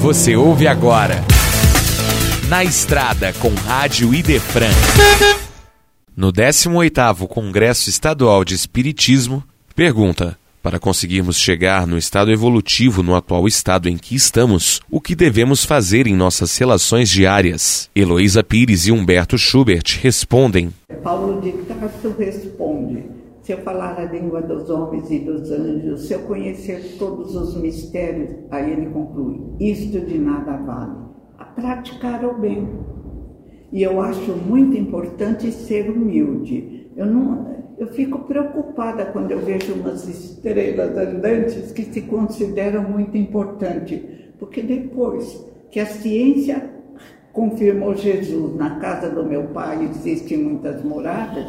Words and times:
Você 0.00 0.36
ouve 0.36 0.68
agora. 0.68 1.24
Na 2.48 2.62
Estrada 2.62 3.32
com 3.32 3.52
Rádio 3.52 4.14
Idefran. 4.14 4.70
No 6.16 6.32
18º 6.32 7.26
Congresso 7.26 7.90
Estadual 7.90 8.44
de 8.44 8.54
Espiritismo, 8.54 9.42
pergunta: 9.74 10.38
para 10.62 10.78
conseguirmos 10.78 11.36
chegar 11.36 11.84
no 11.84 11.98
estado 11.98 12.30
evolutivo 12.30 13.02
no 13.02 13.16
atual 13.16 13.48
estado 13.48 13.88
em 13.88 13.96
que 13.96 14.14
estamos, 14.14 14.80
o 14.88 15.00
que 15.00 15.16
devemos 15.16 15.64
fazer 15.64 16.06
em 16.06 16.14
nossas 16.14 16.56
relações 16.56 17.10
diárias? 17.10 17.90
Heloísa 17.94 18.44
Pires 18.44 18.86
e 18.86 18.92
Humberto 18.92 19.36
Schubert 19.36 19.98
respondem. 20.00 20.72
Paulo 21.02 21.40
de 21.40 21.54
responde: 22.18 22.77
Se 23.48 23.52
eu 23.54 23.62
falar 23.62 23.98
a 23.98 24.04
língua 24.04 24.42
dos 24.42 24.68
homens 24.68 25.10
e 25.10 25.20
dos 25.20 25.50
anjos, 25.50 26.06
se 26.06 26.12
eu 26.12 26.18
conhecer 26.24 26.98
todos 26.98 27.34
os 27.34 27.58
mistérios, 27.58 28.28
aí 28.50 28.72
ele 28.72 28.90
conclui: 28.90 29.40
Isto 29.58 30.00
de 30.00 30.18
nada 30.18 30.58
vale. 30.58 30.98
A 31.38 31.46
praticar 31.46 32.22
o 32.26 32.34
bem. 32.38 32.68
E 33.72 33.82
eu 33.82 34.02
acho 34.02 34.32
muito 34.32 34.76
importante 34.76 35.50
ser 35.50 35.88
humilde. 35.88 36.90
Eu 36.94 37.06
não, 37.06 37.56
eu 37.78 37.86
fico 37.86 38.18
preocupada 38.18 39.06
quando 39.06 39.30
eu 39.30 39.38
vejo 39.38 39.72
umas 39.72 40.06
estrelas 40.06 40.94
andantes 40.94 41.72
que 41.72 41.84
se 41.84 42.02
consideram 42.02 42.82
muito 42.82 43.16
importantes, 43.16 44.02
porque 44.38 44.60
depois 44.60 45.42
que 45.70 45.80
a 45.80 45.86
ciência 45.86 46.68
confirmou 47.32 47.96
Jesus 47.96 48.54
na 48.56 48.78
casa 48.78 49.08
do 49.08 49.24
meu 49.24 49.44
pai, 49.44 49.88
existem 49.90 50.36
muitas 50.36 50.84
moradas, 50.84 51.46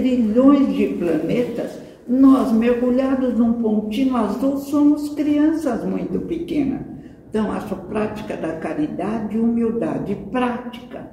trilhões 0.00 0.74
de 0.74 0.86
planetas, 0.94 1.78
nós 2.08 2.50
mergulhados 2.50 3.36
num 3.36 3.60
pontinho 3.60 4.16
azul 4.16 4.56
somos 4.56 5.10
crianças 5.10 5.84
muito 5.84 6.18
pequenas. 6.20 6.80
Então, 7.28 7.52
acho 7.52 7.76
prática 7.76 8.34
da 8.36 8.56
caridade 8.56 9.36
e 9.36 9.40
humildade. 9.40 10.14
Prática. 10.30 11.10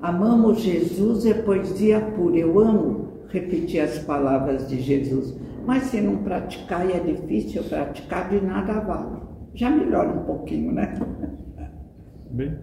Amamos 0.00 0.60
Jesus 0.60 1.26
é 1.26 1.34
poesia 1.34 2.00
pura. 2.00 2.36
Eu 2.36 2.58
amo 2.58 3.08
repetir 3.28 3.80
as 3.80 3.98
palavras 3.98 4.68
de 4.68 4.80
Jesus. 4.80 5.36
Mas 5.66 5.84
se 5.84 6.00
não 6.00 6.18
praticar 6.18 6.88
e 6.88 6.92
é 6.92 7.00
difícil 7.00 7.64
praticar, 7.64 8.30
de 8.30 8.40
nada 8.40 8.80
vale. 8.80 9.22
Já 9.54 9.70
melhora 9.70 10.08
um 10.08 10.24
pouquinho, 10.24 10.72
né? 10.72 10.98
Bem. 12.30 12.56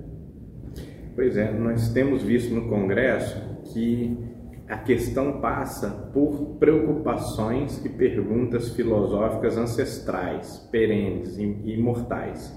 Pois 1.16 1.36
é, 1.36 1.52
nós 1.52 1.90
temos 1.90 2.24
visto 2.24 2.54
no 2.54 2.70
Congresso 2.70 3.42
que 3.66 4.27
a 4.68 4.78
questão 4.78 5.40
passa 5.40 5.90
por 6.14 6.58
preocupações 6.60 7.84
e 7.86 7.90
perguntas 7.90 8.70
filosóficas 8.70 9.58
ancestrais, 9.58 10.68
perenes 10.72 11.38
e 11.38 11.44
imortais. 11.66 12.54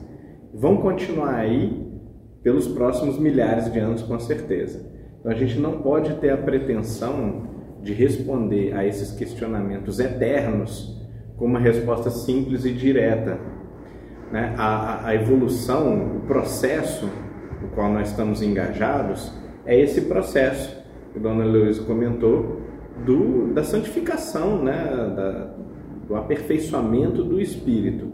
Vão 0.53 0.79
continuar 0.79 1.37
aí 1.37 1.89
pelos 2.43 2.67
próximos 2.67 3.19
milhares 3.19 3.73
de 3.73 3.79
anos, 3.79 4.03
com 4.03 4.19
certeza. 4.19 4.91
Então 5.21 5.31
a 5.31 5.35
gente 5.35 5.59
não 5.59 5.83
pode 5.83 6.15
ter 6.15 6.31
a 6.31 6.37
pretensão 6.37 7.49
de 7.81 7.93
responder 7.93 8.75
a 8.75 8.85
esses 8.85 9.13
questionamentos 9.13 10.01
eternos 10.01 10.99
com 11.37 11.45
uma 11.45 11.61
resposta 11.61 12.11
simples 12.11 12.65
e 12.65 12.73
direta. 12.73 13.39
Né? 14.33 14.55
A, 14.59 15.07
a 15.07 15.15
evolução, 15.15 16.17
o 16.17 16.21
processo 16.21 17.09
no 17.63 17.69
qual 17.69 17.93
nós 17.93 18.09
estamos 18.09 18.43
engajados, 18.43 19.33
é 19.65 19.79
esse 19.79 20.03
processo 20.03 20.80
que 21.13 21.19
a 21.19 21.23
dona 21.23 21.45
Luísa 21.45 21.83
comentou 21.85 22.61
do, 23.05 23.53
da 23.53 23.63
santificação, 23.63 24.63
né? 24.63 25.13
Da, 25.17 25.55
do 26.07 26.17
aperfeiçoamento 26.17 27.23
do 27.23 27.41
espírito. 27.41 28.13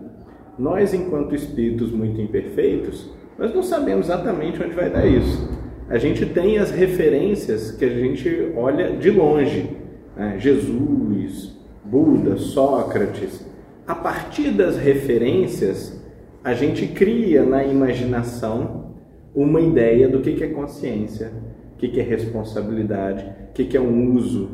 Nós, 0.59 0.93
enquanto 0.93 1.35
espíritos 1.35 1.91
muito 1.91 2.21
imperfeitos, 2.21 3.11
nós 3.39 3.55
não 3.55 3.63
sabemos 3.63 4.07
exatamente 4.07 4.63
onde 4.63 4.75
vai 4.75 4.91
dar 4.91 5.07
isso 5.07 5.57
a 5.89 5.99
gente 5.99 6.27
tem 6.27 6.59
as 6.59 6.71
referências 6.71 7.71
que 7.71 7.85
a 7.85 7.89
gente 7.89 8.53
olha 8.57 8.97
de 8.97 9.11
longe. 9.11 9.71
Né? 10.17 10.37
Jesus, 10.39 11.57
Buda, 11.85 12.37
Sócrates. 12.37 13.47
A 13.87 13.95
partir 13.95 14.51
das 14.51 14.77
referências, 14.77 16.05
a 16.43 16.55
gente 16.55 16.89
cria 16.89 17.45
na 17.45 17.65
imaginação 17.65 18.95
uma 19.33 19.61
ideia 19.61 20.09
do 20.09 20.21
que 20.21 20.43
é 20.43 20.49
consciência, 20.49 21.31
o 21.77 21.79
que 21.79 22.01
é 22.01 22.03
responsabilidade, 22.03 23.25
o 23.51 23.53
que 23.53 23.77
é 23.77 23.81
um 23.81 24.15
uso 24.15 24.49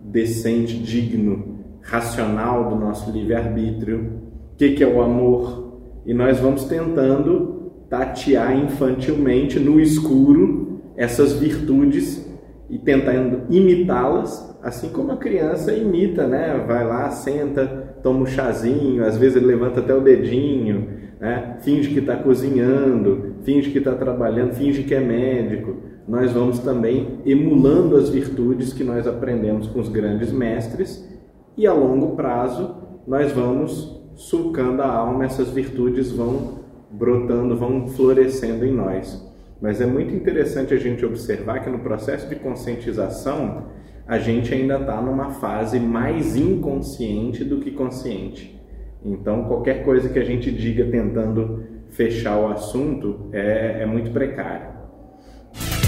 decente, 0.00 0.76
digno, 0.76 1.60
racional 1.80 2.68
do 2.68 2.76
nosso 2.76 3.10
livre-arbítrio, 3.10 4.22
o 4.52 4.56
que 4.56 4.82
é 4.82 4.86
o 4.86 5.00
amor. 5.00 5.78
E 6.04 6.12
nós 6.12 6.38
vamos 6.38 6.64
tentando 6.64 7.72
tatear 7.88 8.56
infantilmente 8.56 9.58
no 9.58 9.80
escuro 9.80 10.80
essas 10.96 11.32
virtudes 11.32 12.28
e 12.68 12.78
tentando 12.78 13.42
imitá-las, 13.50 14.58
assim 14.62 14.88
como 14.88 15.12
a 15.12 15.16
criança 15.16 15.72
imita, 15.72 16.26
né? 16.26 16.64
Vai 16.66 16.84
lá, 16.84 17.10
senta, 17.10 17.66
toma 18.02 18.20
um 18.20 18.26
chazinho, 18.26 19.04
às 19.04 19.16
vezes 19.16 19.36
ele 19.36 19.46
levanta 19.46 19.80
até 19.80 19.94
o 19.94 20.00
dedinho, 20.00 20.88
né? 21.20 21.56
Finge 21.60 21.90
que 21.90 22.00
está 22.00 22.16
cozinhando, 22.16 23.33
finge 23.44 23.70
que 23.70 23.78
está 23.78 23.94
trabalhando, 23.94 24.54
finge 24.54 24.82
que 24.82 24.94
é 24.94 25.00
médico. 25.00 25.76
Nós 26.08 26.32
vamos 26.32 26.58
também 26.58 27.20
emulando 27.24 27.96
as 27.96 28.08
virtudes 28.08 28.72
que 28.72 28.82
nós 28.82 29.06
aprendemos 29.06 29.66
com 29.68 29.80
os 29.80 29.88
grandes 29.88 30.32
mestres 30.32 31.08
e 31.56 31.66
a 31.66 31.72
longo 31.72 32.16
prazo 32.16 32.82
nós 33.06 33.32
vamos 33.32 34.02
sulcando 34.16 34.82
a 34.82 34.86
alma, 34.86 35.24
essas 35.24 35.50
virtudes 35.50 36.10
vão 36.10 36.64
brotando, 36.90 37.56
vão 37.56 37.86
florescendo 37.88 38.64
em 38.64 38.72
nós. 38.72 39.22
Mas 39.60 39.80
é 39.80 39.86
muito 39.86 40.14
interessante 40.14 40.74
a 40.74 40.76
gente 40.76 41.04
observar 41.04 41.60
que 41.60 41.70
no 41.70 41.78
processo 41.80 42.28
de 42.28 42.36
conscientização 42.36 43.66
a 44.06 44.18
gente 44.18 44.52
ainda 44.52 44.76
está 44.76 45.00
numa 45.00 45.30
fase 45.30 45.80
mais 45.80 46.36
inconsciente 46.36 47.42
do 47.42 47.58
que 47.58 47.70
consciente. 47.70 48.60
Então, 49.04 49.44
qualquer 49.44 49.84
coisa 49.84 50.08
que 50.08 50.18
a 50.18 50.24
gente 50.24 50.50
diga 50.50 50.84
tentando 50.84 51.73
fechar 51.96 52.36
o 52.36 52.48
assunto 52.48 53.30
é, 53.32 53.78
é 53.82 53.86
muito 53.86 54.10
precário. 54.10 54.74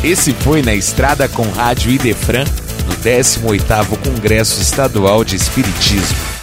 Esse 0.03 0.33
foi 0.33 0.63
Na 0.63 0.75
Estrada 0.75 1.29
com 1.29 1.43
Rádio 1.43 1.91
Idefran, 1.91 2.45
no 2.87 2.95
18º 2.97 3.99
Congresso 4.05 4.61
Estadual 4.61 5.25
de 5.25 5.37
Espiritismo. 5.37 6.36